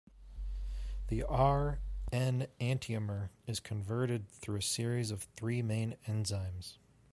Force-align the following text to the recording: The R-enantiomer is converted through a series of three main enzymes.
The 1.09 1.21
R-enantiomer 1.25 3.29
is 3.45 3.59
converted 3.59 4.27
through 4.29 4.55
a 4.55 4.61
series 4.63 5.11
of 5.11 5.21
three 5.35 5.61
main 5.61 5.95
enzymes. 6.07 6.79